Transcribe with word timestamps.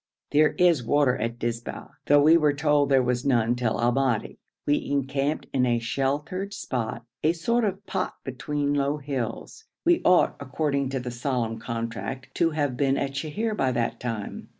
There 0.31 0.53
is 0.53 0.83
water 0.83 1.15
at 1.15 1.37
Dizba, 1.37 1.91
though 2.07 2.23
we 2.23 2.35
were 2.35 2.53
told 2.55 2.89
there 2.89 3.03
was 3.03 3.23
none 3.23 3.53
till 3.55 3.79
Al 3.79 3.91
Madi. 3.91 4.39
We 4.65 4.87
encamped 4.89 5.45
in 5.53 5.63
a 5.67 5.77
sheltered 5.77 6.55
spot, 6.55 7.05
a 7.21 7.33
sort 7.33 7.63
of 7.65 7.85
pot 7.85 8.15
between 8.23 8.73
low 8.73 8.97
hills. 8.97 9.65
We 9.85 10.01
ought, 10.03 10.37
according 10.39 10.89
to 10.89 10.99
the 10.99 11.11
solemn 11.11 11.59
contract, 11.59 12.29
to 12.37 12.49
have 12.49 12.75
been 12.75 12.97
at 12.97 13.11
Sheher 13.11 13.55
by 13.55 13.73
that 13.73 13.99
time. 13.99 14.49